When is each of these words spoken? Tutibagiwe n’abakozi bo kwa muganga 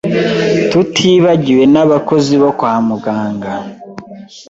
Tutibagiwe 0.71 1.63
n’abakozi 1.73 2.33
bo 2.41 2.51
kwa 2.57 2.73
muganga 2.87 3.53